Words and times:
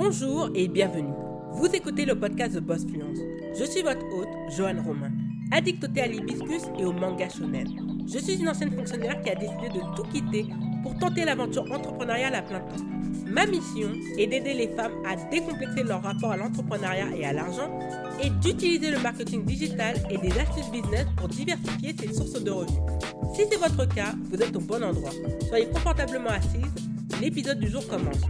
Bonjour 0.00 0.48
et 0.54 0.68
bienvenue. 0.68 1.12
Vous 1.54 1.66
écoutez 1.74 2.04
le 2.04 2.14
podcast 2.14 2.54
de 2.54 2.60
Boss 2.60 2.86
Fluence. 2.86 3.18
Je 3.58 3.64
suis 3.64 3.82
votre 3.82 4.06
hôte, 4.14 4.28
Joanne 4.56 4.78
Romain, 4.78 5.10
addictée 5.50 6.00
à 6.00 6.06
l'hibiscus 6.06 6.62
et 6.78 6.84
au 6.84 6.92
manga 6.92 7.28
shonen. 7.28 7.66
Je 8.06 8.20
suis 8.20 8.36
une 8.36 8.48
ancienne 8.48 8.70
fonctionnaire 8.70 9.20
qui 9.22 9.30
a 9.30 9.34
décidé 9.34 9.70
de 9.70 9.96
tout 9.96 10.04
quitter 10.04 10.46
pour 10.84 10.96
tenter 10.98 11.24
l'aventure 11.24 11.64
entrepreneuriale 11.72 12.36
à 12.36 12.42
plein 12.42 12.60
temps. 12.60 12.84
Ma 13.26 13.44
mission 13.46 13.90
est 14.16 14.28
d'aider 14.28 14.54
les 14.54 14.68
femmes 14.68 14.92
à 15.04 15.16
décomplexer 15.16 15.82
leur 15.82 16.00
rapport 16.00 16.30
à 16.30 16.36
l'entrepreneuriat 16.36 17.16
et 17.16 17.24
à 17.24 17.32
l'argent 17.32 17.68
et 18.22 18.30
d'utiliser 18.30 18.92
le 18.92 19.00
marketing 19.00 19.44
digital 19.44 19.96
et 20.10 20.18
des 20.18 20.30
astuces 20.38 20.70
business 20.70 21.06
pour 21.16 21.26
diversifier 21.26 21.96
ses 21.98 22.14
sources 22.14 22.40
de 22.40 22.52
revenus. 22.52 22.78
Si 23.34 23.42
c'est 23.50 23.58
votre 23.58 23.92
cas, 23.92 24.14
vous 24.30 24.40
êtes 24.40 24.54
au 24.54 24.60
bon 24.60 24.80
endroit. 24.80 25.10
Soyez 25.48 25.66
confortablement 25.66 26.30
assise, 26.30 26.72
l'épisode 27.20 27.58
du 27.58 27.68
jour 27.68 27.84
commence. 27.88 28.22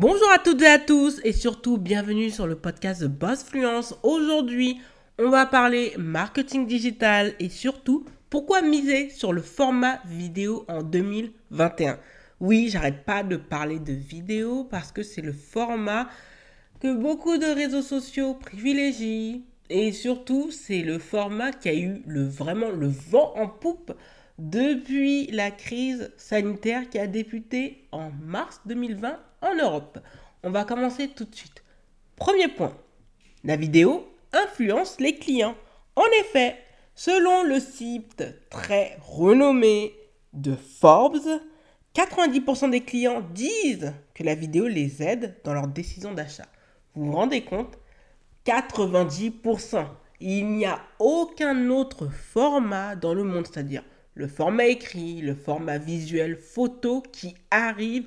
Bonjour 0.00 0.30
à 0.30 0.38
toutes 0.38 0.62
et 0.62 0.68
à 0.68 0.78
tous 0.78 1.20
et 1.24 1.32
surtout 1.32 1.76
bienvenue 1.76 2.30
sur 2.30 2.46
le 2.46 2.54
podcast 2.54 3.02
de 3.02 3.08
Boss 3.08 3.42
Fluence. 3.42 3.96
Aujourd'hui, 4.04 4.80
on 5.18 5.28
va 5.28 5.44
parler 5.44 5.92
marketing 5.98 6.68
digital 6.68 7.34
et 7.40 7.48
surtout 7.48 8.04
pourquoi 8.30 8.62
miser 8.62 9.10
sur 9.10 9.32
le 9.32 9.42
format 9.42 9.98
vidéo 10.06 10.64
en 10.68 10.84
2021. 10.84 11.98
Oui, 12.38 12.68
j'arrête 12.70 13.04
pas 13.04 13.24
de 13.24 13.34
parler 13.34 13.80
de 13.80 13.92
vidéo 13.92 14.62
parce 14.62 14.92
que 14.92 15.02
c'est 15.02 15.20
le 15.20 15.32
format 15.32 16.06
que 16.80 16.94
beaucoup 16.94 17.36
de 17.36 17.52
réseaux 17.52 17.82
sociaux 17.82 18.34
privilégient 18.34 19.42
et 19.68 19.90
surtout 19.90 20.52
c'est 20.52 20.82
le 20.82 21.00
format 21.00 21.50
qui 21.50 21.70
a 21.70 21.74
eu 21.74 22.04
le 22.06 22.22
vraiment 22.22 22.70
le 22.70 22.86
vent 22.86 23.32
en 23.34 23.48
poupe 23.48 23.92
depuis 24.38 25.26
la 25.32 25.50
crise 25.50 26.12
sanitaire 26.16 26.88
qui 26.88 26.98
a 26.98 27.06
débuté 27.06 27.88
en 27.92 28.10
mars 28.10 28.60
2020 28.66 29.18
en 29.42 29.54
Europe. 29.56 29.98
On 30.42 30.50
va 30.50 30.64
commencer 30.64 31.08
tout 31.08 31.24
de 31.24 31.34
suite. 31.34 31.64
Premier 32.16 32.48
point, 32.48 32.76
la 33.44 33.56
vidéo 33.56 34.08
influence 34.32 35.00
les 35.00 35.16
clients. 35.16 35.56
En 35.96 36.06
effet, 36.20 36.56
selon 36.94 37.42
le 37.42 37.58
site 37.58 38.24
très 38.50 38.96
renommé 39.02 39.94
de 40.32 40.54
Forbes, 40.54 41.40
90% 41.94 42.70
des 42.70 42.82
clients 42.82 43.22
disent 43.34 43.92
que 44.14 44.22
la 44.22 44.36
vidéo 44.36 44.68
les 44.68 45.02
aide 45.02 45.36
dans 45.42 45.54
leur 45.54 45.66
décision 45.66 46.12
d'achat. 46.12 46.46
Vous 46.94 47.06
vous 47.06 47.12
rendez 47.12 47.42
compte? 47.42 47.76
90%. 48.46 49.84
Il 50.20 50.46
n'y 50.46 50.66
a 50.66 50.80
aucun 50.98 51.70
autre 51.70 52.08
format 52.08 52.96
dans 52.96 53.14
le 53.14 53.24
monde, 53.24 53.46
c'est-à-dire 53.46 53.84
le 54.18 54.26
format 54.26 54.66
écrit, 54.66 55.20
le 55.20 55.36
format 55.36 55.78
visuel, 55.78 56.36
photo 56.36 57.02
qui 57.12 57.36
arrive 57.52 58.06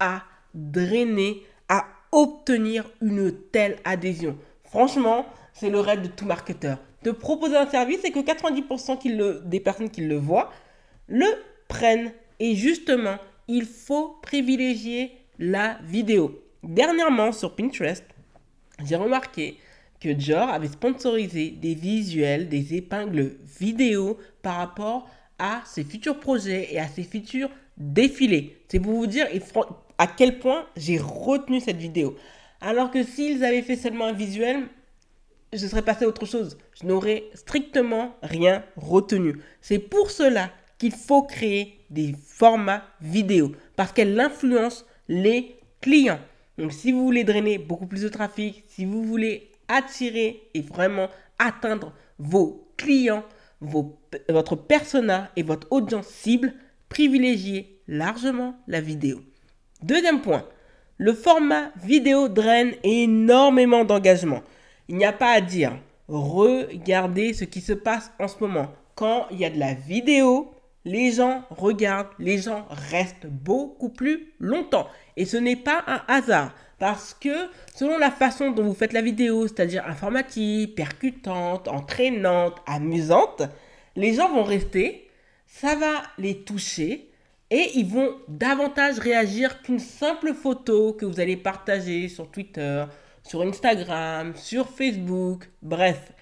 à 0.00 0.24
drainer, 0.54 1.40
à 1.68 1.86
obtenir 2.10 2.90
une 3.00 3.32
telle 3.52 3.76
adhésion. 3.84 4.36
Franchement, 4.64 5.24
c'est 5.52 5.70
le 5.70 5.78
rêve 5.78 6.02
de 6.02 6.08
tout 6.08 6.26
marketeur. 6.26 6.78
De 7.04 7.12
proposer 7.12 7.56
un 7.56 7.68
service 7.68 8.04
et 8.04 8.10
que 8.10 8.18
90% 8.18 9.44
des 9.44 9.60
personnes 9.60 9.88
qui 9.88 10.00
le 10.00 10.16
voient 10.16 10.50
le 11.06 11.26
prennent. 11.68 12.12
Et 12.40 12.56
justement, 12.56 13.18
il 13.46 13.64
faut 13.64 14.18
privilégier 14.20 15.12
la 15.38 15.78
vidéo. 15.84 16.42
Dernièrement, 16.64 17.30
sur 17.30 17.54
Pinterest, 17.54 18.04
j'ai 18.84 18.96
remarqué 18.96 19.58
que 20.00 20.08
Dior 20.08 20.48
avait 20.48 20.66
sponsorisé 20.66 21.50
des 21.50 21.76
visuels, 21.76 22.48
des 22.48 22.74
épingles 22.74 23.36
vidéo 23.60 24.18
par 24.42 24.56
rapport 24.56 25.08
ses 25.64 25.84
futurs 25.84 26.20
projets 26.20 26.72
et 26.72 26.78
à 26.78 26.88
ses 26.88 27.04
futurs 27.04 27.50
défilés. 27.76 28.58
C'est 28.68 28.80
pour 28.80 28.92
vous 28.92 29.06
dire 29.06 29.26
à 29.98 30.06
quel 30.06 30.38
point 30.38 30.66
j'ai 30.76 30.98
retenu 30.98 31.60
cette 31.60 31.76
vidéo. 31.76 32.16
Alors 32.60 32.90
que 32.90 33.02
s'ils 33.02 33.44
avaient 33.44 33.62
fait 33.62 33.76
seulement 33.76 34.06
un 34.06 34.12
visuel, 34.12 34.68
je 35.52 35.66
serais 35.66 35.82
passé 35.82 36.04
à 36.04 36.08
autre 36.08 36.26
chose. 36.26 36.56
Je 36.80 36.86
n'aurais 36.86 37.24
strictement 37.34 38.14
rien 38.22 38.64
retenu. 38.76 39.38
C'est 39.60 39.78
pour 39.78 40.10
cela 40.10 40.50
qu'il 40.78 40.92
faut 40.92 41.22
créer 41.22 41.78
des 41.90 42.14
formats 42.26 42.84
vidéo 43.00 43.52
parce 43.76 43.92
qu'elle 43.92 44.18
influence 44.18 44.86
les 45.08 45.56
clients. 45.80 46.20
Donc 46.58 46.72
si 46.72 46.92
vous 46.92 47.04
voulez 47.04 47.24
drainer 47.24 47.58
beaucoup 47.58 47.86
plus 47.86 48.02
de 48.02 48.08
trafic, 48.08 48.64
si 48.68 48.84
vous 48.84 49.02
voulez 49.02 49.50
attirer 49.68 50.42
et 50.54 50.62
vraiment 50.62 51.08
atteindre 51.38 51.92
vos 52.18 52.68
clients, 52.76 53.24
votre 53.62 54.56
persona 54.56 55.30
et 55.36 55.42
votre 55.42 55.68
audience 55.70 56.06
cible, 56.06 56.52
privilégiez 56.88 57.80
largement 57.88 58.56
la 58.66 58.80
vidéo. 58.80 59.20
Deuxième 59.82 60.20
point, 60.20 60.44
le 60.98 61.12
format 61.12 61.70
vidéo 61.82 62.28
draine 62.28 62.72
énormément 62.82 63.84
d'engagement. 63.84 64.42
Il 64.88 64.96
n'y 64.96 65.04
a 65.04 65.12
pas 65.12 65.32
à 65.32 65.40
dire. 65.40 65.72
Regardez 66.08 67.32
ce 67.32 67.44
qui 67.44 67.60
se 67.60 67.72
passe 67.72 68.12
en 68.18 68.28
ce 68.28 68.36
moment. 68.40 68.68
Quand 68.94 69.26
il 69.30 69.38
y 69.38 69.44
a 69.44 69.50
de 69.50 69.58
la 69.58 69.74
vidéo, 69.74 70.52
les 70.84 71.12
gens 71.12 71.44
regardent, 71.50 72.10
les 72.18 72.38
gens 72.38 72.66
restent 72.90 73.26
beaucoup 73.26 73.88
plus 73.88 74.32
longtemps. 74.38 74.88
Et 75.16 75.24
ce 75.24 75.36
n'est 75.36 75.56
pas 75.56 75.84
un 75.86 76.02
hasard. 76.08 76.54
Parce 76.78 77.14
que 77.14 77.48
selon 77.74 77.96
la 77.98 78.10
façon 78.10 78.50
dont 78.50 78.64
vous 78.64 78.74
faites 78.74 78.92
la 78.92 79.02
vidéo, 79.02 79.46
c'est-à-dire 79.46 79.86
informative, 79.86 80.74
percutante, 80.74 81.68
entraînante, 81.68 82.60
amusante, 82.66 83.42
les 83.94 84.14
gens 84.14 84.32
vont 84.32 84.42
rester, 84.42 85.08
ça 85.46 85.76
va 85.76 86.02
les 86.18 86.42
toucher 86.42 87.08
et 87.50 87.70
ils 87.74 87.86
vont 87.86 88.16
davantage 88.28 88.98
réagir 88.98 89.62
qu'une 89.62 89.78
simple 89.78 90.34
photo 90.34 90.94
que 90.94 91.04
vous 91.04 91.20
allez 91.20 91.36
partager 91.36 92.08
sur 92.08 92.30
Twitter, 92.30 92.84
sur 93.22 93.42
Instagram, 93.42 94.34
sur 94.34 94.68
Facebook, 94.68 95.50
bref. 95.60 96.12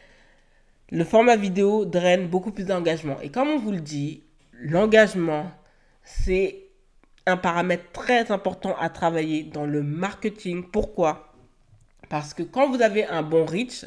Le 0.90 1.04
format 1.04 1.36
vidéo 1.36 1.84
draine 1.84 2.26
beaucoup 2.26 2.50
plus 2.50 2.64
d'engagement. 2.64 3.16
Et 3.22 3.30
comme 3.30 3.48
on 3.48 3.58
vous 3.58 3.70
le 3.70 3.80
dit, 3.80 4.24
l'engagement, 4.60 5.50
c'est 6.04 6.64
un 7.26 7.36
paramètre 7.36 7.90
très 7.92 8.30
important 8.30 8.76
à 8.78 8.88
travailler 8.88 9.42
dans 9.42 9.66
le 9.66 9.82
marketing. 9.82 10.64
Pourquoi? 10.70 11.32
Parce 12.08 12.34
que 12.34 12.42
quand 12.42 12.70
vous 12.70 12.82
avez 12.82 13.04
un 13.06 13.22
bon 13.22 13.44
reach, 13.44 13.84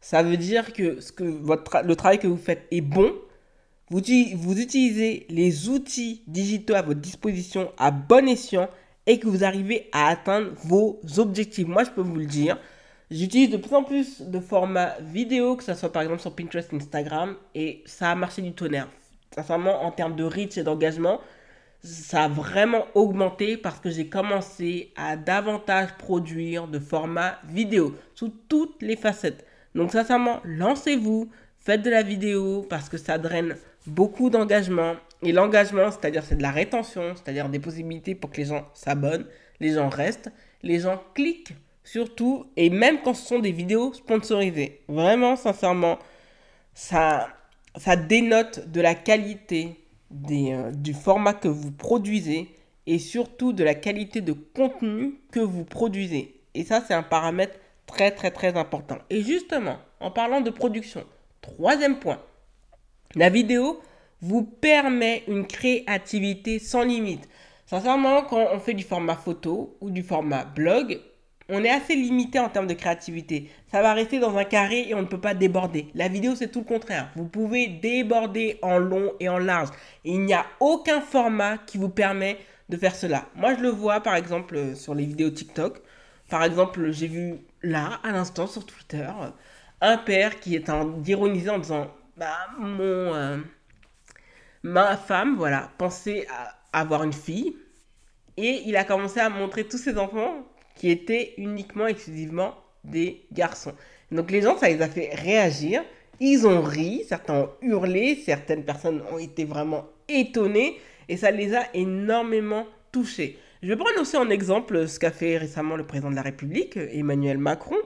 ça 0.00 0.22
veut 0.22 0.36
dire 0.36 0.72
que, 0.72 1.00
ce 1.00 1.12
que 1.12 1.24
votre, 1.24 1.82
le 1.84 1.96
travail 1.96 2.18
que 2.18 2.26
vous 2.26 2.36
faites 2.36 2.66
est 2.70 2.80
bon. 2.80 3.12
Vous, 3.88 4.00
vous 4.34 4.60
utilisez 4.60 5.26
les 5.28 5.68
outils 5.68 6.22
digitaux 6.26 6.74
à 6.74 6.82
votre 6.82 7.00
disposition 7.00 7.72
à 7.78 7.90
bon 7.90 8.28
escient 8.28 8.68
et 9.06 9.20
que 9.20 9.28
vous 9.28 9.44
arrivez 9.44 9.88
à 9.92 10.08
atteindre 10.08 10.52
vos 10.64 11.00
objectifs. 11.18 11.66
Moi, 11.66 11.84
je 11.84 11.90
peux 11.90 12.00
vous 12.00 12.16
le 12.16 12.26
dire. 12.26 12.58
J'utilise 13.10 13.50
de 13.50 13.56
plus 13.56 13.74
en 13.74 13.84
plus 13.84 14.22
de 14.22 14.40
formats 14.40 14.94
vidéo, 15.00 15.54
que 15.54 15.62
ce 15.62 15.74
soit 15.74 15.92
par 15.92 16.02
exemple 16.02 16.20
sur 16.20 16.34
Pinterest, 16.34 16.74
Instagram, 16.74 17.36
et 17.54 17.84
ça 17.86 18.10
a 18.10 18.14
marché 18.16 18.42
du 18.42 18.52
tonnerre. 18.52 18.88
Sincèrement, 19.36 19.84
en 19.84 19.90
termes 19.90 20.16
de 20.16 20.24
reach 20.24 20.56
et 20.58 20.62
d'engagement, 20.62 21.20
ça 21.82 22.24
a 22.24 22.28
vraiment 22.28 22.86
augmenté 22.94 23.56
parce 23.56 23.78
que 23.80 23.90
j'ai 23.90 24.08
commencé 24.08 24.92
à 24.96 25.16
davantage 25.16 25.94
produire 25.98 26.66
de 26.66 26.78
formats 26.78 27.38
vidéo 27.48 27.94
sous 28.14 28.32
toutes 28.48 28.82
les 28.82 28.96
facettes. 28.96 29.44
Donc 29.74 29.92
sincèrement, 29.92 30.40
lancez-vous, 30.44 31.30
faites 31.60 31.82
de 31.82 31.90
la 31.90 32.02
vidéo 32.02 32.66
parce 32.68 32.88
que 32.88 32.96
ça 32.96 33.18
draine 33.18 33.56
beaucoup 33.86 34.30
d'engagement. 34.30 34.94
Et 35.22 35.32
l'engagement, 35.32 35.90
c'est-à-dire 35.90 36.24
c'est 36.24 36.36
de 36.36 36.42
la 36.42 36.50
rétention, 36.50 37.14
c'est-à-dire 37.14 37.48
des 37.48 37.58
possibilités 37.58 38.14
pour 38.14 38.30
que 38.30 38.38
les 38.38 38.46
gens 38.46 38.66
s'abonnent, 38.74 39.26
les 39.60 39.74
gens 39.74 39.88
restent, 39.88 40.30
les 40.62 40.80
gens 40.80 41.02
cliquent 41.14 41.54
surtout, 41.84 42.46
et 42.56 42.68
même 42.68 43.00
quand 43.02 43.14
ce 43.14 43.26
sont 43.26 43.38
des 43.38 43.52
vidéos 43.52 43.92
sponsorisées. 43.92 44.80
Vraiment, 44.88 45.36
sincèrement, 45.36 45.98
ça, 46.74 47.28
ça 47.76 47.96
dénote 47.96 48.70
de 48.70 48.80
la 48.80 48.94
qualité 48.94 49.80
des, 50.10 50.52
euh, 50.52 50.70
du 50.70 50.94
format 50.94 51.34
que 51.34 51.48
vous 51.48 51.72
produisez 51.72 52.48
et 52.86 52.98
surtout 52.98 53.52
de 53.52 53.64
la 53.64 53.74
qualité 53.74 54.20
de 54.20 54.32
contenu 54.32 55.20
que 55.32 55.40
vous 55.40 55.64
produisez. 55.64 56.40
Et 56.54 56.64
ça, 56.64 56.82
c'est 56.86 56.94
un 56.94 57.02
paramètre 57.02 57.58
très 57.86 58.10
très 58.10 58.30
très 58.30 58.56
important. 58.56 58.98
Et 59.10 59.22
justement, 59.22 59.78
en 60.00 60.10
parlant 60.10 60.40
de 60.40 60.50
production, 60.50 61.04
troisième 61.40 61.98
point, 61.98 62.20
la 63.14 63.28
vidéo 63.30 63.80
vous 64.20 64.42
permet 64.42 65.24
une 65.28 65.46
créativité 65.46 66.58
sans 66.58 66.82
limite. 66.82 67.28
Sincèrement, 67.66 68.22
quand 68.22 68.46
on 68.52 68.60
fait 68.60 68.74
du 68.74 68.84
format 68.84 69.16
photo 69.16 69.76
ou 69.80 69.90
du 69.90 70.02
format 70.02 70.44
blog, 70.44 71.00
on 71.48 71.62
est 71.62 71.70
assez 71.70 71.94
limité 71.94 72.38
en 72.38 72.48
termes 72.48 72.66
de 72.66 72.74
créativité. 72.74 73.50
Ça 73.70 73.82
va 73.82 73.92
rester 73.92 74.18
dans 74.18 74.36
un 74.36 74.44
carré 74.44 74.88
et 74.88 74.94
on 74.94 75.02
ne 75.02 75.06
peut 75.06 75.20
pas 75.20 75.34
déborder. 75.34 75.88
La 75.94 76.08
vidéo, 76.08 76.34
c'est 76.34 76.48
tout 76.48 76.60
le 76.60 76.64
contraire. 76.64 77.10
Vous 77.14 77.26
pouvez 77.26 77.68
déborder 77.68 78.58
en 78.62 78.78
long 78.78 79.12
et 79.20 79.28
en 79.28 79.38
large. 79.38 79.68
il 80.04 80.22
n'y 80.22 80.34
a 80.34 80.46
aucun 80.60 81.00
format 81.00 81.58
qui 81.58 81.78
vous 81.78 81.88
permet 81.88 82.38
de 82.68 82.76
faire 82.76 82.96
cela. 82.96 83.26
Moi, 83.36 83.54
je 83.54 83.60
le 83.60 83.68
vois 83.68 84.00
par 84.00 84.16
exemple 84.16 84.74
sur 84.74 84.94
les 84.94 85.04
vidéos 85.04 85.30
TikTok. 85.30 85.80
Par 86.28 86.42
exemple, 86.42 86.90
j'ai 86.90 87.06
vu 87.06 87.36
là, 87.62 88.00
à 88.02 88.10
l'instant, 88.10 88.48
sur 88.48 88.66
Twitter, 88.66 89.08
un 89.80 89.98
père 89.98 90.40
qui 90.40 90.56
est 90.56 90.68
en 90.68 91.02
ironisant 91.04 91.54
en 91.54 91.58
disant 91.58 91.86
bah, 92.16 92.48
mon, 92.58 93.14
euh, 93.14 93.38
ma 94.64 94.96
femme, 94.96 95.36
voilà, 95.36 95.70
pensait 95.78 96.26
à 96.28 96.80
avoir 96.80 97.04
une 97.04 97.12
fille. 97.12 97.56
Et 98.36 98.62
il 98.66 98.76
a 98.76 98.84
commencé 98.84 99.20
à 99.20 99.28
montrer 99.28 99.64
tous 99.64 99.78
ses 99.78 99.96
enfants 99.96 100.44
qui 100.76 100.90
étaient 100.90 101.34
uniquement, 101.38 101.86
exclusivement 101.86 102.54
des 102.84 103.22
garçons. 103.32 103.74
Donc 104.12 104.30
les 104.30 104.42
gens, 104.42 104.56
ça 104.56 104.68
les 104.68 104.80
a 104.80 104.88
fait 104.88 105.10
réagir. 105.14 105.82
Ils 106.20 106.46
ont 106.46 106.62
ri, 106.62 107.04
certains 107.08 107.40
ont 107.40 107.50
hurlé, 107.60 108.22
certaines 108.24 108.64
personnes 108.64 109.02
ont 109.12 109.18
été 109.18 109.44
vraiment 109.44 109.86
étonnées 110.08 110.78
et 111.08 111.16
ça 111.16 111.30
les 111.30 111.54
a 111.54 111.66
énormément 111.74 112.66
touchés. 112.92 113.38
Je 113.62 113.68
vais 113.68 113.76
prendre 113.76 114.00
aussi 114.00 114.16
en 114.16 114.30
exemple 114.30 114.86
ce 114.86 114.98
qu'a 114.98 115.10
fait 115.10 115.38
récemment 115.38 115.76
le 115.76 115.84
président 115.84 116.10
de 116.10 116.16
la 116.16 116.22
République, 116.22 116.76
Emmanuel 116.76 117.38
Macron, 117.38 117.76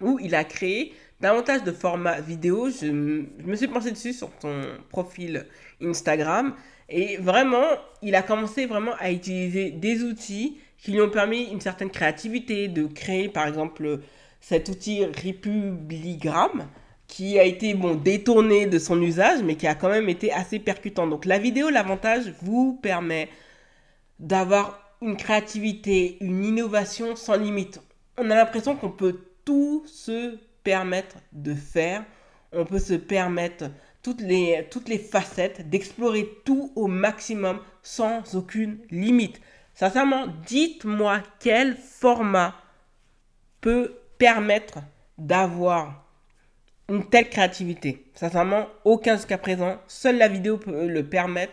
où 0.00 0.18
il 0.20 0.34
a 0.34 0.44
créé 0.44 0.94
davantage 1.20 1.64
de 1.64 1.72
formats 1.72 2.20
vidéo. 2.20 2.70
Je, 2.70 2.86
me 2.86 3.56
suis 3.56 3.68
pensé 3.68 3.90
dessus 3.90 4.12
sur 4.12 4.30
son 4.40 4.62
profil 4.88 5.46
Instagram 5.82 6.54
et 6.88 7.16
vraiment, 7.18 7.66
il 8.02 8.14
a 8.14 8.22
commencé 8.22 8.66
vraiment 8.66 8.94
à 8.98 9.10
utiliser 9.10 9.70
des 9.70 10.02
outils 10.02 10.58
qui 10.78 10.92
lui 10.92 11.00
ont 11.00 11.10
permis 11.10 11.44
une 11.44 11.60
certaine 11.60 11.90
créativité, 11.90 12.68
de 12.68 12.86
créer 12.86 13.28
par 13.28 13.46
exemple 13.46 14.00
cet 14.40 14.68
outil 14.68 15.04
Republigram 15.04 16.68
qui 17.08 17.38
a 17.38 17.44
été 17.44 17.74
bon 17.74 17.94
détourné 17.94 18.66
de 18.66 18.78
son 18.78 19.00
usage 19.02 19.42
mais 19.42 19.56
qui 19.56 19.66
a 19.66 19.74
quand 19.74 19.88
même 19.88 20.08
été 20.08 20.32
assez 20.32 20.58
percutant. 20.58 21.06
Donc 21.06 21.24
la 21.24 21.38
vidéo, 21.38 21.70
l'avantage 21.70 22.32
vous 22.42 22.78
permet 22.80 23.28
d'avoir 24.20 24.80
une 25.00 25.16
créativité, 25.16 26.16
une 26.20 26.44
innovation 26.44 27.16
sans 27.16 27.36
limite. 27.36 27.80
On 28.16 28.30
a 28.30 28.34
l'impression 28.34 28.76
qu'on 28.76 28.90
peut 28.90 29.20
tout 29.44 29.84
se 29.86 30.38
permettre 30.64 31.16
de 31.32 31.54
faire, 31.54 32.04
on 32.52 32.64
peut 32.64 32.78
se 32.78 32.94
permettre 32.94 33.70
toutes 34.02 34.20
les, 34.20 34.66
toutes 34.70 34.88
les 34.88 34.98
facettes, 34.98 35.68
d'explorer 35.68 36.28
tout 36.44 36.72
au 36.76 36.86
maximum 36.86 37.60
sans 37.82 38.34
aucune 38.34 38.78
limite. 38.90 39.40
Sincèrement, 39.78 40.26
dites-moi 40.44 41.22
quel 41.38 41.76
format 41.76 42.52
peut 43.60 43.94
permettre 44.18 44.80
d'avoir 45.18 46.04
une 46.88 47.08
telle 47.08 47.30
créativité. 47.30 48.10
Sincèrement, 48.12 48.66
aucun 48.84 49.14
jusqu'à 49.14 49.38
présent. 49.38 49.78
Seule 49.86 50.18
la 50.18 50.26
vidéo 50.26 50.58
peut 50.58 50.88
le 50.88 51.08
permettre, 51.08 51.52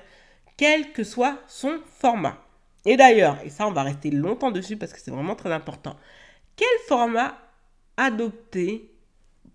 quel 0.58 0.92
que 0.92 1.04
soit 1.04 1.38
son 1.46 1.78
format. 2.00 2.44
Et 2.84 2.98
d'ailleurs, 2.98 3.38
et 3.46 3.52
ça 3.52 3.68
on 3.68 3.72
va 3.72 3.84
rester 3.84 4.10
longtemps 4.10 4.50
dessus 4.50 4.76
parce 4.76 4.92
que 4.92 5.00
c'est 5.00 5.12
vraiment 5.12 5.36
très 5.36 5.54
important, 5.54 5.96
quel 6.56 6.68
format 6.88 7.38
adopter 7.96 8.90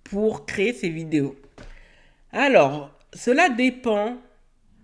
pour 0.05 0.46
créer 0.46 0.75
ces 0.75 0.90
vidéos? 0.90 1.34
Alors, 2.31 2.96
cela 3.14 3.49
dépend 3.49 4.16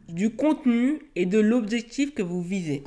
du 0.09 0.35
contenu 0.35 1.03
et 1.15 1.25
de 1.25 1.39
l'objectif 1.39 2.15
que 2.15 2.23
vous 2.23 2.43
visez. 2.43 2.83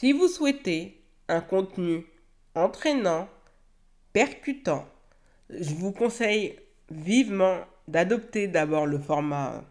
Si 0.00 0.12
vous 0.12 0.28
souhaitez 0.28 0.98
un 1.28 1.42
contenu 1.42 2.06
entraînant, 2.54 3.28
percutant, 4.14 4.86
je 5.50 5.74
vous 5.74 5.92
conseille 5.92 6.58
vivement 6.90 7.58
d'adopter 7.86 8.48
d'abord 8.48 8.86
le 8.86 8.98
format 8.98 9.62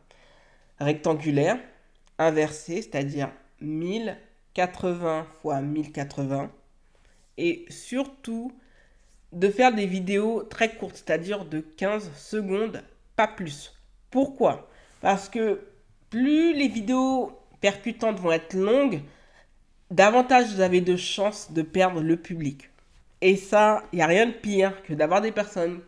rectangulaire 0.79 1.57
inversé, 2.19 2.83
c'est-à-dire 2.83 3.31
1080 3.61 5.25
x 5.45 5.61
1080 5.63 6.51
et 7.39 7.65
surtout 7.69 8.51
de 9.33 9.49
faire 9.49 9.73
des 9.73 9.87
vidéos 9.87 10.43
très 10.43 10.75
courtes, 10.75 10.97
c'est-à-dire 10.97 11.43
de 11.43 11.59
15 11.59 12.11
secondes, 12.15 12.83
pas 13.15 13.27
plus. 13.27 13.73
Pourquoi? 14.11 14.69
Parce 15.01 15.27
que 15.27 15.59
plus 16.11 16.53
les 16.53 16.67
vidéos 16.67 17.31
percutantes 17.61 18.19
vont 18.19 18.31
être 18.31 18.53
longues, 18.53 19.01
davantage 19.91 20.53
vous 20.53 20.61
avez 20.61 20.81
de 20.81 20.95
chances 20.95 21.51
de 21.51 21.61
perdre 21.61 22.01
le 22.01 22.17
public. 22.17 22.69
Et 23.21 23.35
ça, 23.35 23.83
il 23.91 23.97
n'y 23.97 24.01
a 24.01 24.07
rien 24.07 24.27
de 24.27 24.31
pire 24.31 24.81
que 24.83 24.93
d'avoir 24.93 25.21
des 25.21 25.31
personnes 25.31 25.81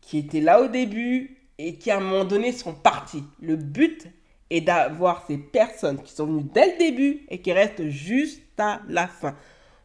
qui 0.00 0.18
étaient 0.18 0.40
là 0.40 0.60
au 0.60 0.68
début 0.68 1.38
et 1.58 1.74
qui 1.74 1.90
à 1.90 1.96
un 1.96 2.00
moment 2.00 2.24
donné 2.24 2.52
sont 2.52 2.74
parties. 2.74 3.24
Le 3.40 3.56
but 3.56 4.06
est 4.50 4.60
d'avoir 4.60 5.26
ces 5.26 5.38
personnes 5.38 6.02
qui 6.02 6.12
sont 6.12 6.26
venues 6.26 6.48
dès 6.52 6.72
le 6.72 6.78
début 6.78 7.26
et 7.28 7.40
qui 7.40 7.52
restent 7.52 7.88
juste 7.88 8.42
à 8.58 8.80
la 8.88 9.06
fin. 9.06 9.36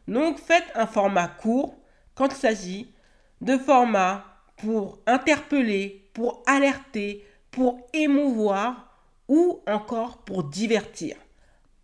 Donc 0.08 0.38
faites 0.38 0.66
un 0.74 0.86
format 0.86 1.28
court 1.28 1.74
quand 2.14 2.28
il 2.28 2.36
s'agit 2.36 2.94
de 3.40 3.56
formats 3.56 4.24
pour 4.56 4.98
interpeller, 5.06 6.08
pour 6.12 6.42
alerter, 6.46 7.24
pour 7.50 7.86
émouvoir 7.92 8.90
ou 9.28 9.60
encore 9.66 10.18
pour 10.18 10.44
divertir. 10.44 11.16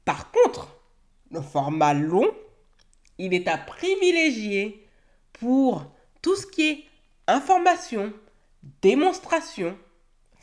Par 0.05 0.31
contre, 0.31 0.80
le 1.31 1.41
format 1.41 1.95
long, 1.95 2.29
il 3.19 3.35
est 3.35 3.49
à 3.49 3.59
privilégier 3.59 4.87
pour 5.33 5.85
tout 6.23 6.37
ce 6.37 6.47
qui 6.47 6.69
est 6.69 6.85
information, 7.27 8.13
démonstration. 8.83 9.77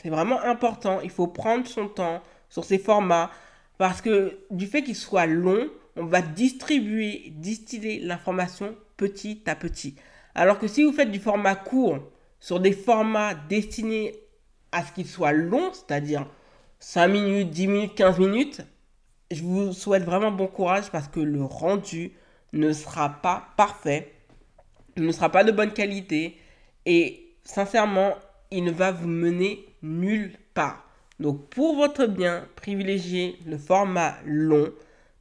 C'est 0.01 0.09
vraiment 0.09 0.41
important. 0.41 1.01
Il 1.01 1.09
faut 1.09 1.27
prendre 1.27 1.67
son 1.67 1.87
temps 1.87 2.21
sur 2.49 2.63
ces 2.63 2.77
formats 2.77 3.31
parce 3.77 4.01
que 4.01 4.39
du 4.49 4.67
fait 4.67 4.83
qu'ils 4.83 4.95
soient 4.95 5.25
longs, 5.25 5.69
on 5.95 6.05
va 6.05 6.21
distribuer, 6.21 7.33
distiller 7.35 7.99
l'information 7.99 8.75
petit 8.95 9.41
à 9.45 9.55
petit. 9.55 9.95
Alors 10.35 10.59
que 10.59 10.67
si 10.67 10.83
vous 10.83 10.91
faites 10.91 11.11
du 11.11 11.19
format 11.19 11.55
court 11.55 11.99
sur 12.39 12.59
des 12.59 12.71
formats 12.71 13.33
destinés 13.33 14.15
à 14.71 14.85
ce 14.85 14.91
qu'ils 14.91 15.07
soient 15.07 15.31
longs, 15.31 15.71
c'est-à-dire 15.73 16.27
5 16.79 17.07
minutes, 17.07 17.49
10 17.49 17.67
minutes, 17.67 17.95
15 17.95 18.19
minutes, 18.19 18.61
je 19.31 19.43
vous 19.43 19.73
souhaite 19.73 20.03
vraiment 20.03 20.31
bon 20.31 20.47
courage 20.47 20.89
parce 20.91 21.07
que 21.07 21.19
le 21.19 21.43
rendu 21.43 22.13
ne 22.53 22.71
sera 22.73 23.09
pas 23.21 23.49
parfait, 23.57 24.13
ne 24.95 25.11
sera 25.11 25.29
pas 25.29 25.43
de 25.43 25.51
bonne 25.51 25.73
qualité 25.73 26.37
et 26.85 27.35
sincèrement, 27.43 28.15
il 28.51 28.63
ne 28.63 28.71
va 28.71 28.91
vous 28.91 29.07
mener 29.07 29.65
nulle 29.81 30.33
part. 30.53 30.87
Donc 31.19 31.49
pour 31.49 31.75
votre 31.75 32.05
bien, 32.05 32.47
privilégiez 32.55 33.37
le 33.45 33.57
format 33.57 34.15
long 34.25 34.71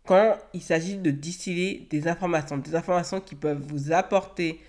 quand 0.04 0.38
il 0.54 0.62
s'agit 0.62 0.96
de 0.96 1.10
distiller 1.10 1.86
des 1.90 2.06
informations, 2.06 2.58
des 2.58 2.74
informations 2.74 3.20
qui 3.20 3.34
peuvent 3.34 3.62
vous 3.66 3.92
apporter 3.92 4.60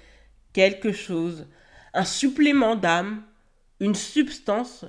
quelque 0.51 0.92
chose, 0.92 1.48
un 1.94 2.06
supplément 2.06 2.75
d'âme, 2.75 3.24
une 3.80 3.94
substance 3.94 4.86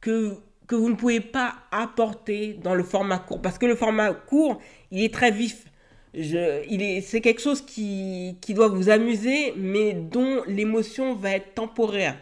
que 0.00 0.36
que 0.72 0.76
vous 0.76 0.88
ne 0.88 0.94
pouvez 0.94 1.20
pas 1.20 1.56
apporter 1.70 2.54
dans 2.54 2.74
le 2.74 2.82
format 2.82 3.18
court. 3.18 3.42
Parce 3.42 3.58
que 3.58 3.66
le 3.66 3.74
format 3.74 4.14
court, 4.14 4.58
il 4.90 5.04
est 5.04 5.12
très 5.12 5.30
vif. 5.30 5.66
Je, 6.14 6.64
il 6.66 6.80
est, 6.80 7.02
c'est 7.02 7.20
quelque 7.20 7.42
chose 7.42 7.60
qui, 7.60 8.38
qui 8.40 8.54
doit 8.54 8.68
vous 8.68 8.88
amuser, 8.88 9.52
mais 9.54 9.92
dont 9.92 10.42
l'émotion 10.46 11.14
va 11.14 11.32
être 11.32 11.52
temporaire. 11.52 12.16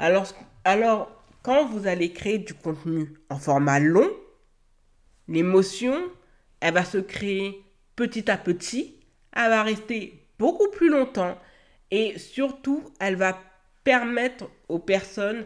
Alors, 0.00 0.26
alors, 0.64 1.12
quand 1.44 1.66
vous 1.66 1.86
allez 1.86 2.10
créer 2.10 2.38
du 2.38 2.54
contenu 2.54 3.14
en 3.30 3.38
format 3.38 3.78
long, 3.78 4.10
l'émotion, 5.28 5.94
elle 6.58 6.74
va 6.74 6.84
se 6.84 6.98
créer 6.98 7.62
petit 7.94 8.28
à 8.28 8.36
petit, 8.36 8.96
elle 9.32 9.50
va 9.50 9.62
rester 9.62 10.26
beaucoup 10.40 10.70
plus 10.72 10.88
longtemps 10.88 11.38
et 11.92 12.18
surtout, 12.18 12.82
elle 12.98 13.14
va 13.14 13.38
permettre 13.84 14.50
aux 14.68 14.80
personnes 14.80 15.44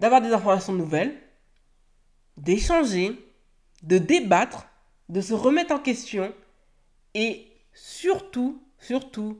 d'avoir 0.00 0.20
des 0.20 0.32
informations 0.32 0.72
nouvelles, 0.72 1.14
d'échanger, 2.36 3.18
de 3.82 3.98
débattre, 3.98 4.66
de 5.08 5.20
se 5.20 5.34
remettre 5.34 5.74
en 5.74 5.78
question 5.78 6.32
et 7.14 7.46
surtout, 7.72 8.60
surtout, 8.78 9.38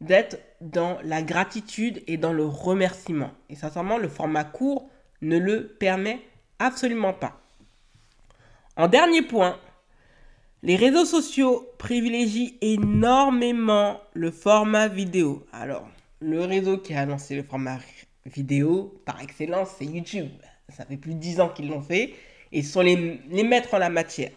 d'être 0.00 0.38
dans 0.60 0.98
la 1.02 1.22
gratitude 1.22 2.02
et 2.06 2.16
dans 2.16 2.32
le 2.32 2.44
remerciement. 2.44 3.32
Et 3.48 3.54
sincèrement, 3.54 3.98
le 3.98 4.08
format 4.08 4.44
court 4.44 4.88
ne 5.20 5.38
le 5.38 5.68
permet 5.68 6.20
absolument 6.58 7.12
pas. 7.12 7.40
En 8.76 8.88
dernier 8.88 9.22
point, 9.22 9.58
les 10.62 10.76
réseaux 10.76 11.04
sociaux 11.04 11.68
privilégient 11.78 12.56
énormément 12.60 14.00
le 14.14 14.30
format 14.30 14.88
vidéo. 14.88 15.46
Alors, 15.52 15.88
le 16.20 16.44
réseau 16.44 16.78
qui 16.78 16.94
a 16.94 17.04
lancé 17.06 17.34
le 17.36 17.42
format 17.42 17.78
vidéo 18.26 19.00
par 19.04 19.20
excellence, 19.20 19.70
c'est 19.78 19.86
YouTube. 19.86 20.30
Ça 20.76 20.84
fait 20.84 20.96
plus 20.96 21.14
de 21.14 21.20
10 21.20 21.40
ans 21.40 21.48
qu'ils 21.48 21.68
l'ont 21.68 21.82
fait. 21.82 22.14
Et 22.52 22.62
sont 22.62 22.80
les, 22.80 23.20
les 23.28 23.44
maîtres 23.44 23.74
en 23.74 23.78
la 23.78 23.90
matière. 23.90 24.32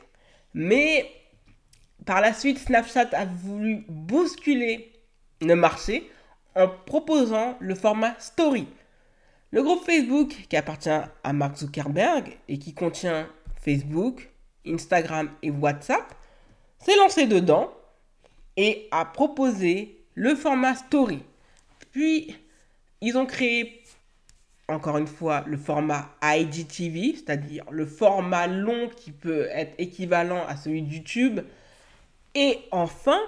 Mais 0.54 1.10
par 2.06 2.22
la 2.22 2.34
suite, 2.34 2.60
Snapchat 2.60 3.10
a 3.14 3.26
voulu 3.26 3.86
bousculer 3.88 4.92
le 5.42 5.56
marché 5.56 6.10
en 6.56 6.68
proposant 6.68 7.58
le 7.60 7.76
format 7.76 8.16
Story. 8.20 8.68
Le 9.52 9.64
groupe 9.64 9.86
Facebook, 9.86 10.36
qui 10.50 10.58
appartient 10.58 10.90
à 10.90 11.34
Mark 11.34 11.58
Zuckerberg 11.58 12.38
et 12.48 12.58
qui 12.58 12.74
contient 12.74 13.28
Facebook, 13.62 14.30
Instagram 14.66 15.30
et 15.42 15.52
WhatsApp, 15.52 16.04
s'est 16.80 16.96
lancé 16.98 17.28
dedans 17.28 17.72
et 18.58 18.88
a 18.92 19.06
proposé 19.06 20.06
le 20.16 20.36
format 20.36 20.76
Story. 20.76 21.24
Puis, 21.92 22.36
ils 23.02 23.18
ont 23.18 23.26
créé 23.26 23.83
encore 24.68 24.98
une 24.98 25.08
fois, 25.08 25.44
le 25.46 25.58
format 25.58 26.10
IGTV, 26.24 27.16
c'est-à-dire 27.16 27.66
le 27.70 27.86
format 27.86 28.48
long 28.48 28.90
qui 28.90 29.12
peut 29.12 29.48
être 29.52 29.76
équivalent 29.78 30.46
à 30.48 30.56
celui 30.56 30.82
de 30.82 30.94
YouTube. 30.94 31.42
Et 32.36 32.60
enfin, 32.72 33.20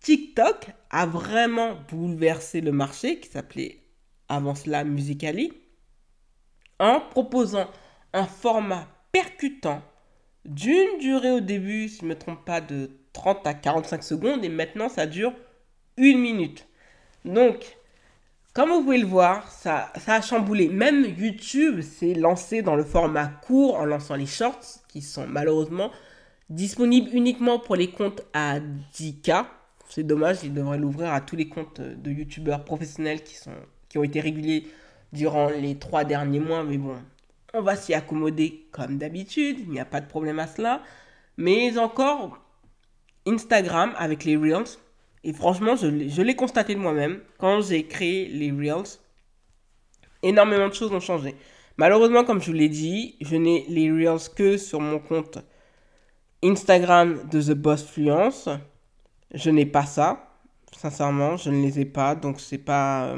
TikTok 0.00 0.70
a 0.90 1.06
vraiment 1.06 1.76
bouleversé 1.88 2.60
le 2.60 2.72
marché 2.72 3.20
qui 3.20 3.28
s'appelait 3.28 3.80
avant 4.28 4.54
cela 4.54 4.84
Musically 4.84 5.52
en 6.78 7.00
proposant 7.00 7.68
un 8.12 8.26
format 8.26 8.88
percutant 9.12 9.82
d'une 10.44 10.98
durée 10.98 11.30
au 11.30 11.40
début, 11.40 11.88
si 11.88 12.00
je 12.00 12.04
ne 12.04 12.10
me 12.10 12.18
trompe 12.18 12.44
pas, 12.44 12.60
de 12.60 12.90
30 13.12 13.46
à 13.46 13.54
45 13.54 14.02
secondes 14.02 14.44
et 14.44 14.48
maintenant 14.48 14.88
ça 14.88 15.06
dure 15.06 15.32
une 15.96 16.18
minute. 16.18 16.66
Donc, 17.24 17.76
comme 18.52 18.68
vous 18.68 18.82
pouvez 18.82 18.98
le 18.98 19.06
voir, 19.06 19.50
ça, 19.50 19.90
ça 19.98 20.14
a 20.14 20.20
chamboulé. 20.20 20.68
Même 20.68 21.06
YouTube 21.18 21.80
s'est 21.80 22.12
lancé 22.12 22.60
dans 22.60 22.76
le 22.76 22.84
format 22.84 23.26
court 23.26 23.76
en 23.76 23.86
lançant 23.86 24.14
les 24.14 24.26
shorts 24.26 24.82
qui 24.88 25.00
sont 25.00 25.26
malheureusement 25.26 25.90
disponibles 26.50 27.08
uniquement 27.14 27.58
pour 27.58 27.76
les 27.76 27.90
comptes 27.90 28.22
à 28.34 28.60
10K. 28.94 29.46
C'est 29.88 30.02
dommage, 30.02 30.38
ils 30.42 30.52
devraient 30.52 30.78
l'ouvrir 30.78 31.12
à 31.12 31.22
tous 31.22 31.36
les 31.36 31.48
comptes 31.48 31.80
de 31.80 32.10
YouTubeurs 32.10 32.64
professionnels 32.64 33.22
qui, 33.22 33.36
sont, 33.36 33.54
qui 33.88 33.96
ont 33.96 34.04
été 34.04 34.20
régulés 34.20 34.66
durant 35.12 35.48
les 35.48 35.78
trois 35.78 36.04
derniers 36.04 36.40
mois. 36.40 36.62
Mais 36.62 36.76
bon, 36.76 36.96
on 37.54 37.62
va 37.62 37.74
s'y 37.76 37.94
accommoder 37.94 38.66
comme 38.70 38.98
d'habitude, 38.98 39.60
il 39.60 39.70
n'y 39.70 39.80
a 39.80 39.84
pas 39.86 40.00
de 40.00 40.06
problème 40.06 40.38
à 40.38 40.46
cela. 40.46 40.82
Mais 41.38 41.78
encore, 41.78 42.38
Instagram 43.26 43.92
avec 43.96 44.24
les 44.24 44.36
Reels, 44.36 44.76
et 45.24 45.32
franchement, 45.32 45.76
je, 45.76 46.22
l'ai 46.22 46.34
constaté 46.34 46.74
de 46.74 46.80
moi-même, 46.80 47.20
quand 47.38 47.60
j'ai 47.60 47.86
créé 47.86 48.26
les 48.28 48.50
Reels, 48.50 48.98
énormément 50.22 50.68
de 50.68 50.74
choses 50.74 50.92
ont 50.92 51.00
changé. 51.00 51.36
Malheureusement, 51.76 52.24
comme 52.24 52.40
je 52.40 52.46
vous 52.46 52.56
l'ai 52.56 52.68
dit, 52.68 53.16
je 53.20 53.36
n'ai 53.36 53.64
les 53.68 53.90
Reels 53.90 54.28
que 54.34 54.56
sur 54.56 54.80
mon 54.80 54.98
compte 54.98 55.38
Instagram 56.42 57.28
de 57.30 57.40
The 57.40 57.54
Boss 57.54 57.84
Fluence. 57.84 58.48
Je 59.32 59.50
n'ai 59.50 59.66
pas 59.66 59.86
ça. 59.86 60.28
Sincèrement, 60.76 61.36
je 61.36 61.50
ne 61.50 61.62
les 61.62 61.80
ai 61.80 61.84
pas. 61.84 62.14
Donc, 62.14 62.40
c'est 62.40 62.58
pas, 62.58 63.14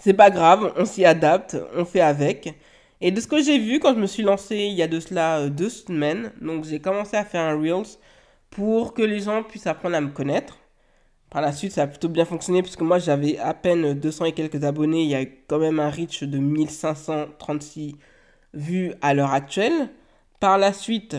c'est 0.00 0.14
pas 0.14 0.30
grave. 0.30 0.72
On 0.76 0.84
s'y 0.84 1.04
adapte. 1.04 1.56
On 1.76 1.84
fait 1.84 2.00
avec. 2.00 2.52
Et 3.00 3.10
de 3.10 3.20
ce 3.20 3.26
que 3.26 3.42
j'ai 3.42 3.58
vu 3.58 3.80
quand 3.80 3.94
je 3.94 4.00
me 4.00 4.06
suis 4.06 4.22
lancé 4.22 4.56
il 4.56 4.74
y 4.74 4.82
a 4.82 4.86
de 4.88 5.00
cela 5.00 5.38
euh, 5.38 5.48
deux 5.48 5.70
semaines, 5.70 6.32
donc 6.40 6.64
j'ai 6.64 6.78
commencé 6.78 7.16
à 7.16 7.24
faire 7.24 7.42
un 7.42 7.60
Reels 7.60 7.98
pour 8.48 8.94
que 8.94 9.02
les 9.02 9.18
gens 9.18 9.42
puissent 9.42 9.66
apprendre 9.66 9.96
à 9.96 10.00
me 10.00 10.10
connaître. 10.10 10.61
Par 11.32 11.40
la 11.40 11.52
suite, 11.52 11.72
ça 11.72 11.84
a 11.84 11.86
plutôt 11.86 12.10
bien 12.10 12.26
fonctionné 12.26 12.60
puisque 12.60 12.82
moi 12.82 12.98
j'avais 12.98 13.38
à 13.38 13.54
peine 13.54 13.94
200 13.94 14.26
et 14.26 14.32
quelques 14.32 14.64
abonnés. 14.64 15.02
Il 15.02 15.08
y 15.08 15.14
a 15.14 15.24
quand 15.24 15.58
même 15.58 15.80
un 15.80 15.88
reach 15.88 16.24
de 16.24 16.36
1536 16.36 17.96
vues 18.52 18.92
à 19.00 19.14
l'heure 19.14 19.32
actuelle. 19.32 19.88
Par 20.40 20.58
la 20.58 20.74
suite, 20.74 21.16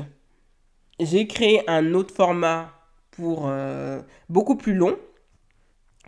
j'ai 0.99 1.25
créé 1.25 1.67
un 1.67 1.95
autre 1.95 2.13
format 2.13 2.69
pour 3.09 3.47
euh, 3.47 4.03
beaucoup 4.29 4.55
plus 4.55 4.75
long 4.75 4.95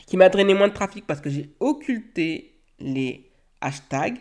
qui 0.06 0.18
m'a 0.18 0.30
drainé 0.30 0.54
moins 0.54 0.68
de 0.68 0.74
trafic 0.74 1.08
parce 1.08 1.20
que 1.20 1.32
j'ai 1.32 1.56
occulté 1.60 2.60
les 2.78 3.32
hashtags. 3.60 4.20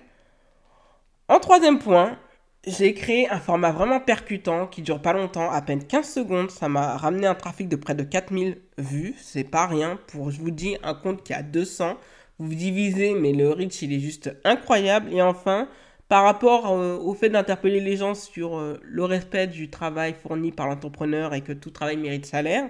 En 1.29 1.41
troisième 1.41 1.79
point, 1.79 2.19
j'ai 2.67 2.95
créé 2.95 3.29
un 3.29 3.39
format 3.41 3.73
vraiment 3.73 4.01
percutant 4.01 4.67
qui 4.67 4.83
dure 4.83 5.01
pas 5.03 5.13
longtemps, 5.13 5.51
à 5.51 5.61
peine 5.63 5.85
15 5.85 6.09
secondes. 6.09 6.51
Ça 6.51 6.69
m'a 6.69 6.97
ramené 6.97 7.27
un 7.27 7.35
trafic 7.35 7.69
de 7.69 7.77
près 7.77 7.95
de 7.95 8.03
4000 8.03 8.59
vues. 8.79 9.15
C'est 9.19 9.45
pas 9.45 9.67
rien 9.67 9.99
pour, 10.09 10.31
je 10.31 10.41
vous 10.41 10.51
dis, 10.51 10.77
un 10.83 10.95
compte 10.95 11.23
qui 11.23 11.33
a 11.35 11.43
200. 11.43 11.97
Vous 12.39 12.55
divisez, 12.55 13.15
mais 13.15 13.33
le 13.33 13.51
reach, 13.51 13.83
il 13.83 13.93
est 13.93 14.01
juste 14.01 14.37
incroyable. 14.45 15.13
Et 15.13 15.23
enfin, 15.23 15.69
par 16.09 16.25
rapport 16.25 16.73
euh, 16.73 16.97
au 16.99 17.15
fait 17.15 17.29
d'interpeller 17.29 17.81
les 17.81 17.97
gens 17.97 18.15
sur 18.15 18.59
euh, 18.59 18.81
le 18.83 19.05
respect 19.05 19.47
du 19.47 19.71
travail 19.71 20.15
fourni 20.15 20.53
par 20.53 20.69
l'entrepreneur 20.69 21.35
et 21.35 21.43
que 21.43 21.53
tout 21.53 21.71
travail 21.71 21.97
mérite 21.97 22.27
salaire, 22.27 22.69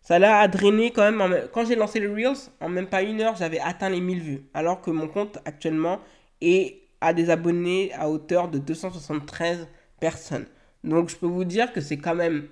ça 0.00 0.18
l'a 0.18 0.46
drainé 0.48 0.90
quand 0.92 1.10
même. 1.10 1.48
Quand 1.52 1.64
j'ai 1.66 1.76
lancé 1.76 2.00
le 2.00 2.12
Reels, 2.12 2.50
en 2.60 2.68
même 2.68 2.86
pas 2.86 3.02
une 3.02 3.20
heure, 3.20 3.36
j'avais 3.36 3.60
atteint 3.60 3.90
les 3.90 4.00
1000 4.00 4.20
vues. 4.20 4.42
Alors 4.54 4.80
que 4.80 4.90
mon 4.90 5.08
compte 5.08 5.38
actuellement 5.44 6.00
est 6.40 6.85
a 7.06 7.12
des 7.12 7.30
abonnés 7.30 7.92
à 7.94 8.08
hauteur 8.10 8.48
de 8.48 8.58
273 8.58 9.68
personnes. 10.00 10.46
Donc 10.84 11.08
je 11.08 11.16
peux 11.16 11.26
vous 11.26 11.44
dire 11.44 11.72
que 11.72 11.80
c'est 11.80 11.98
quand 11.98 12.14
même 12.14 12.48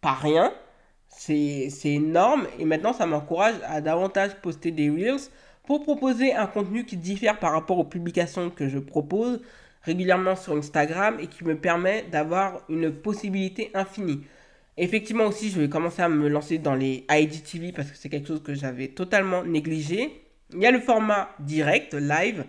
pas 0.00 0.14
rien. 0.14 0.52
C'est 1.08 1.70
énorme. 1.84 2.46
Et 2.58 2.64
maintenant, 2.64 2.92
ça 2.92 3.04
m'encourage 3.06 3.56
à 3.66 3.80
davantage 3.80 4.40
poster 4.40 4.70
des 4.70 4.88
Reels 4.88 5.28
pour 5.64 5.82
proposer 5.82 6.34
un 6.34 6.46
contenu 6.46 6.84
qui 6.84 6.96
diffère 6.96 7.38
par 7.38 7.52
rapport 7.52 7.78
aux 7.78 7.84
publications 7.84 8.50
que 8.50 8.68
je 8.68 8.78
propose 8.78 9.40
régulièrement 9.82 10.36
sur 10.36 10.56
Instagram 10.56 11.18
et 11.20 11.26
qui 11.26 11.44
me 11.44 11.56
permet 11.56 12.04
d'avoir 12.10 12.62
une 12.68 12.92
possibilité 12.92 13.70
infinie. 13.74 14.20
Effectivement 14.76 15.24
aussi, 15.24 15.50
je 15.50 15.60
vais 15.60 15.68
commencer 15.68 16.00
à 16.00 16.08
me 16.08 16.28
lancer 16.28 16.58
dans 16.58 16.74
les 16.74 17.04
IGTV 17.10 17.72
parce 17.72 17.90
que 17.90 17.96
c'est 17.96 18.08
quelque 18.08 18.28
chose 18.28 18.42
que 18.42 18.54
j'avais 18.54 18.88
totalement 18.88 19.44
négligé. 19.44 20.22
Il 20.52 20.60
y 20.60 20.66
a 20.66 20.70
le 20.70 20.80
format 20.80 21.30
direct, 21.40 21.94
live, 21.94 22.44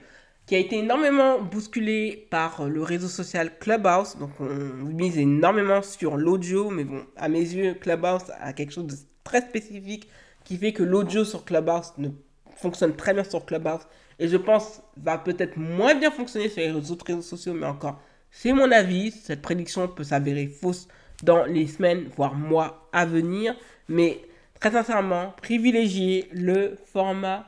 qui 0.52 0.56
a 0.56 0.60
été 0.60 0.80
énormément 0.80 1.40
bousculé 1.40 2.28
par 2.30 2.68
le 2.68 2.84
réseau 2.84 3.08
social 3.08 3.58
Clubhouse. 3.58 4.18
Donc 4.18 4.32
on 4.42 4.50
mise 4.84 5.18
énormément 5.18 5.82
sur 5.82 6.18
l'audio, 6.18 6.70
mais 6.70 6.84
bon, 6.84 7.06
à 7.16 7.30
mes 7.30 7.40
yeux, 7.40 7.74
Clubhouse 7.76 8.24
a 8.38 8.52
quelque 8.52 8.74
chose 8.74 8.88
de 8.88 8.96
très 9.24 9.40
spécifique 9.40 10.10
qui 10.44 10.58
fait 10.58 10.74
que 10.74 10.84
l'audio 10.84 11.24
sur 11.24 11.46
Clubhouse 11.46 11.94
ne 11.98 12.10
fonctionne 12.58 12.98
très 12.98 13.14
bien 13.14 13.24
sur 13.24 13.46
Clubhouse. 13.46 13.88
Et 14.20 14.28
je 14.28 14.36
pense 14.36 14.82
va 14.98 15.18
peut-être 15.18 15.56
moins 15.56 15.96
bien 15.96 16.12
fonctionner 16.12 16.50
sur 16.50 16.62
les 16.62 16.92
autres 16.92 17.06
réseaux 17.06 17.22
sociaux, 17.22 17.54
mais 17.54 17.68
encore, 17.68 18.02
c'est 18.30 18.52
mon 18.52 18.74
avis. 18.74 19.12
Cette 19.12 19.42
prédiction 19.42 19.88
peut 19.88 20.04
s'avérer 20.04 20.48
fausse 20.48 20.90
dans 21.24 21.46
les 21.46 21.68
semaines, 21.68 22.10
voire 22.18 22.36
mois 22.36 22.90
à 22.92 23.06
venir. 23.06 23.56
Mais 23.88 24.20
très 24.60 24.72
sincèrement, 24.72 25.34
privilégiez 25.42 26.28
le 26.34 26.76
format 26.92 27.46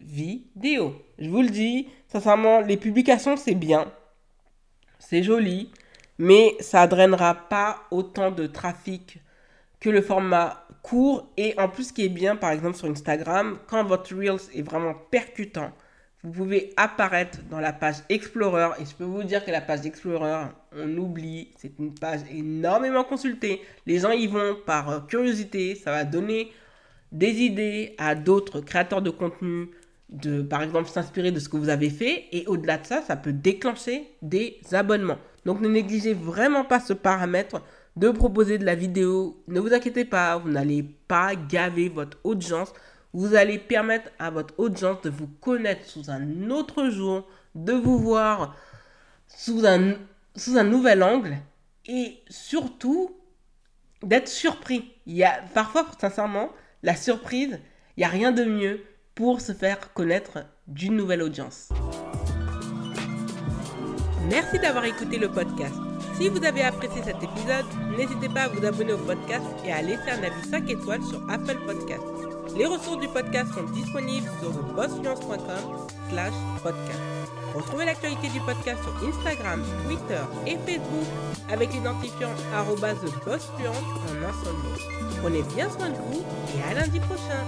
vidéo. 0.00 0.94
Je 1.18 1.28
vous 1.28 1.42
le 1.42 1.48
dis, 1.48 1.88
sincèrement, 2.08 2.60
les 2.60 2.76
publications, 2.76 3.36
c'est 3.36 3.54
bien. 3.54 3.90
C'est 4.98 5.22
joli. 5.22 5.70
Mais 6.18 6.56
ça 6.60 6.84
ne 6.84 6.90
drainera 6.90 7.34
pas 7.34 7.82
autant 7.90 8.30
de 8.30 8.46
trafic 8.46 9.18
que 9.80 9.90
le 9.90 10.02
format 10.02 10.66
court. 10.82 11.28
Et 11.36 11.58
en 11.58 11.68
plus, 11.68 11.88
ce 11.88 11.92
qui 11.92 12.04
est 12.04 12.08
bien, 12.08 12.36
par 12.36 12.50
exemple, 12.50 12.76
sur 12.76 12.88
Instagram, 12.88 13.58
quand 13.68 13.84
votre 13.84 14.14
Reels 14.14 14.40
est 14.54 14.62
vraiment 14.62 14.94
percutant, 15.10 15.72
vous 16.24 16.32
pouvez 16.32 16.72
apparaître 16.76 17.38
dans 17.48 17.60
la 17.60 17.72
page 17.72 17.96
Explorer. 18.08 18.70
Et 18.80 18.84
je 18.84 18.94
peux 18.94 19.04
vous 19.04 19.22
dire 19.22 19.44
que 19.44 19.52
la 19.52 19.60
page 19.60 19.86
Explorer, 19.86 20.46
on 20.76 20.96
oublie, 20.96 21.52
c'est 21.56 21.78
une 21.78 21.94
page 21.94 22.20
énormément 22.30 23.04
consultée. 23.04 23.62
Les 23.86 24.00
gens 24.00 24.10
y 24.10 24.26
vont 24.26 24.56
par 24.66 24.90
euh, 24.90 25.00
curiosité. 25.00 25.76
Ça 25.76 25.92
va 25.92 26.04
donner 26.04 26.50
des 27.12 27.42
idées 27.42 27.94
à 27.98 28.16
d'autres 28.16 28.60
créateurs 28.60 29.00
de 29.00 29.10
contenu 29.10 29.70
de, 30.08 30.42
par 30.42 30.62
exemple, 30.62 30.88
s'inspirer 30.88 31.32
de 31.32 31.40
ce 31.40 31.48
que 31.48 31.56
vous 31.56 31.68
avez 31.68 31.90
fait. 31.90 32.26
Et 32.32 32.46
au-delà 32.46 32.78
de 32.78 32.86
ça, 32.86 33.02
ça 33.02 33.16
peut 33.16 33.32
déclencher 33.32 34.10
des 34.22 34.58
abonnements. 34.72 35.18
Donc 35.44 35.60
ne 35.60 35.68
négligez 35.68 36.14
vraiment 36.14 36.64
pas 36.64 36.80
ce 36.80 36.92
paramètre 36.92 37.62
de 37.96 38.10
proposer 38.10 38.58
de 38.58 38.64
la 38.64 38.74
vidéo. 38.74 39.42
Ne 39.48 39.60
vous 39.60 39.72
inquiétez 39.72 40.04
pas, 40.04 40.36
vous 40.38 40.50
n'allez 40.50 40.82
pas 40.82 41.34
gaver 41.34 41.88
votre 41.88 42.18
audience. 42.24 42.72
Vous 43.12 43.34
allez 43.34 43.58
permettre 43.58 44.10
à 44.18 44.30
votre 44.30 44.54
audience 44.58 45.00
de 45.02 45.10
vous 45.10 45.26
connaître 45.40 45.84
sous 45.86 46.10
un 46.10 46.50
autre 46.50 46.90
jour, 46.90 47.26
de 47.54 47.72
vous 47.72 47.98
voir 47.98 48.54
sous 49.26 49.66
un, 49.66 49.94
sous 50.36 50.62
nouvel 50.62 51.02
angle 51.02 51.36
et 51.86 52.18
surtout 52.28 53.16
d'être 54.02 54.28
surpris. 54.28 54.92
Il 55.06 55.16
y 55.16 55.24
a 55.24 55.42
parfois, 55.54 55.86
sincèrement, 56.00 56.50
la 56.82 56.94
surprise, 56.94 57.58
il 57.96 58.00
n'y 58.00 58.04
a 58.04 58.08
rien 58.08 58.32
de 58.32 58.44
mieux 58.44 58.84
pour 59.18 59.40
se 59.40 59.52
faire 59.52 59.92
connaître 59.94 60.44
d'une 60.68 60.94
nouvelle 60.94 61.22
audience. 61.22 61.70
Merci 64.30 64.60
d'avoir 64.60 64.84
écouté 64.84 65.18
le 65.18 65.28
podcast. 65.28 65.74
Si 66.16 66.28
vous 66.28 66.44
avez 66.44 66.62
apprécié 66.62 67.02
cet 67.02 67.16
épisode, 67.20 67.66
n'hésitez 67.96 68.28
pas 68.28 68.42
à 68.42 68.48
vous 68.48 68.64
abonner 68.64 68.92
au 68.92 68.98
podcast 68.98 69.44
et 69.64 69.72
à 69.72 69.82
laisser 69.82 70.08
un 70.08 70.22
avis 70.22 70.48
5 70.48 70.70
étoiles 70.70 71.02
sur 71.02 71.20
Apple 71.28 71.58
Podcast. 71.66 72.04
Les 72.56 72.66
ressources 72.66 73.00
du 73.00 73.08
podcast 73.08 73.52
sont 73.54 73.64
disponibles 73.72 74.30
sur 74.40 74.52
thebossfluence.com 74.52 75.88
slash 76.10 76.34
podcast. 76.62 77.00
Retrouvez 77.56 77.86
l'actualité 77.86 78.28
du 78.28 78.40
podcast 78.42 78.80
sur 78.84 79.08
Instagram, 79.08 79.64
Twitter 79.84 80.22
et 80.46 80.56
Facebook 80.58 81.08
avec 81.50 81.72
l'identifiant 81.72 82.30
thebossfluence 82.52 83.42
en 83.66 84.28
un 84.28 84.44
seul 84.44 84.54
mot. 84.54 85.20
Prenez 85.22 85.42
bien 85.56 85.68
soin 85.68 85.88
de 85.88 85.96
vous 85.96 86.22
et 86.56 86.70
à 86.70 86.74
lundi 86.74 87.00
prochain 87.00 87.42